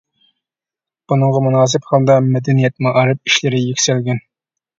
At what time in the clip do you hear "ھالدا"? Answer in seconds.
1.91-2.15